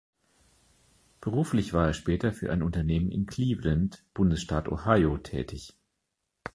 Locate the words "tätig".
5.19-5.77